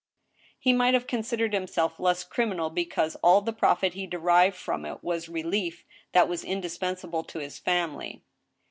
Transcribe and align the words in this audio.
He 0.57 0.73
might 0.73 0.95
have 0.95 1.05
considered 1.05 1.53
himself 1.53 1.99
less 1.99 2.23
criminal 2.23 2.71
becatse 2.71 3.15
all 3.21 3.41
the 3.41 3.53
profit 3.53 3.93
he 3.93 4.07
derived 4.07 4.55
from 4.55 4.83
it 4.83 5.03
was 5.03 5.29
relief 5.29 5.85
that 6.11 6.27
was 6.27 6.43
indispensable 6.43 7.23
to 7.25 7.37
his 7.37 7.59
family. 7.59 8.23